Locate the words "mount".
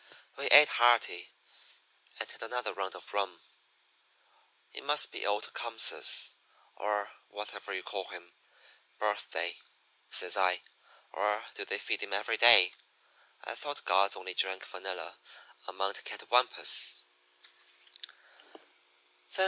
15.75-16.03